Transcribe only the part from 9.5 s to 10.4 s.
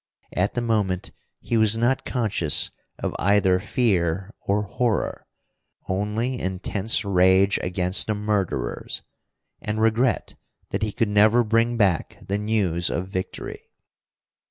and regret